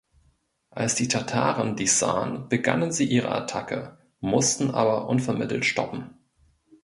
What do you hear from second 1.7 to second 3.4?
dies sahen, begannen sie ihre